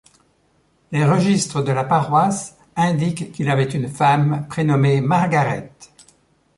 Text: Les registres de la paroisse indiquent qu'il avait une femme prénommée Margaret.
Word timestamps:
Les 0.91 1.05
registres 1.05 1.61
de 1.63 1.71
la 1.71 1.83
paroisse 1.83 2.57
indiquent 2.75 3.31
qu'il 3.31 3.51
avait 3.51 3.65
une 3.69 3.87
femme 3.87 4.47
prénommée 4.49 4.99
Margaret. 4.99 5.71